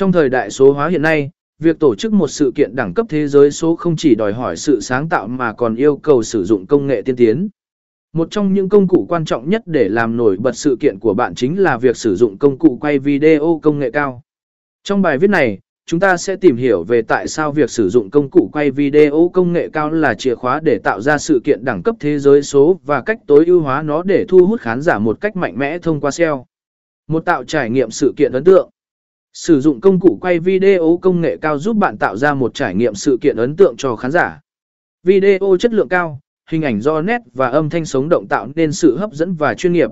Trong 0.00 0.12
thời 0.12 0.28
đại 0.28 0.50
số 0.50 0.72
hóa 0.72 0.88
hiện 0.88 1.02
nay, 1.02 1.30
việc 1.58 1.78
tổ 1.78 1.94
chức 1.94 2.12
một 2.12 2.28
sự 2.28 2.52
kiện 2.54 2.76
đẳng 2.76 2.94
cấp 2.94 3.06
thế 3.08 3.28
giới 3.28 3.50
số 3.50 3.76
không 3.76 3.96
chỉ 3.96 4.14
đòi 4.14 4.32
hỏi 4.32 4.56
sự 4.56 4.80
sáng 4.80 5.08
tạo 5.08 5.28
mà 5.28 5.52
còn 5.52 5.74
yêu 5.74 5.96
cầu 5.96 6.22
sử 6.22 6.44
dụng 6.44 6.66
công 6.66 6.86
nghệ 6.86 7.02
tiên 7.02 7.16
tiến. 7.16 7.48
Một 8.12 8.30
trong 8.30 8.54
những 8.54 8.68
công 8.68 8.88
cụ 8.88 9.06
quan 9.08 9.24
trọng 9.24 9.50
nhất 9.50 9.62
để 9.66 9.88
làm 9.88 10.16
nổi 10.16 10.36
bật 10.36 10.52
sự 10.52 10.76
kiện 10.80 10.98
của 10.98 11.14
bạn 11.14 11.34
chính 11.34 11.58
là 11.58 11.78
việc 11.78 11.96
sử 11.96 12.16
dụng 12.16 12.38
công 12.38 12.58
cụ 12.58 12.78
quay 12.80 12.98
video 12.98 13.60
công 13.62 13.78
nghệ 13.78 13.90
cao. 13.90 14.22
Trong 14.84 15.02
bài 15.02 15.18
viết 15.18 15.30
này, 15.30 15.58
chúng 15.86 16.00
ta 16.00 16.16
sẽ 16.16 16.36
tìm 16.36 16.56
hiểu 16.56 16.82
về 16.82 17.02
tại 17.02 17.28
sao 17.28 17.52
việc 17.52 17.70
sử 17.70 17.88
dụng 17.88 18.10
công 18.10 18.30
cụ 18.30 18.50
quay 18.52 18.70
video 18.70 19.30
công 19.34 19.52
nghệ 19.52 19.68
cao 19.72 19.90
là 19.90 20.14
chìa 20.14 20.34
khóa 20.34 20.60
để 20.60 20.78
tạo 20.78 21.00
ra 21.00 21.18
sự 21.18 21.40
kiện 21.44 21.64
đẳng 21.64 21.82
cấp 21.82 21.96
thế 22.00 22.18
giới 22.18 22.42
số 22.42 22.80
và 22.84 23.02
cách 23.02 23.18
tối 23.26 23.44
ưu 23.46 23.60
hóa 23.60 23.82
nó 23.82 24.02
để 24.02 24.24
thu 24.28 24.46
hút 24.46 24.60
khán 24.60 24.82
giả 24.82 24.98
một 24.98 25.20
cách 25.20 25.36
mạnh 25.36 25.58
mẽ 25.58 25.78
thông 25.78 26.00
qua 26.00 26.10
SEO. 26.10 26.46
Một 27.08 27.24
tạo 27.24 27.44
trải 27.44 27.70
nghiệm 27.70 27.90
sự 27.90 28.12
kiện 28.16 28.32
ấn 28.32 28.44
tượng. 28.44 28.70
Sử 29.32 29.60
dụng 29.60 29.80
công 29.80 30.00
cụ 30.00 30.18
quay 30.20 30.38
video 30.38 30.98
công 31.02 31.20
nghệ 31.20 31.36
cao 31.36 31.58
giúp 31.58 31.76
bạn 31.76 31.98
tạo 31.98 32.16
ra 32.16 32.34
một 32.34 32.54
trải 32.54 32.74
nghiệm 32.74 32.94
sự 32.94 33.18
kiện 33.20 33.36
ấn 33.36 33.56
tượng 33.56 33.74
cho 33.76 33.96
khán 33.96 34.10
giả. 34.10 34.40
Video 35.02 35.56
chất 35.58 35.72
lượng 35.72 35.88
cao, 35.88 36.20
hình 36.50 36.62
ảnh 36.62 36.80
do 36.80 37.02
nét 37.02 37.20
và 37.34 37.48
âm 37.48 37.70
thanh 37.70 37.84
sống 37.84 38.08
động 38.08 38.26
tạo 38.28 38.48
nên 38.54 38.72
sự 38.72 38.96
hấp 38.98 39.12
dẫn 39.12 39.34
và 39.34 39.54
chuyên 39.54 39.72
nghiệp, 39.72 39.90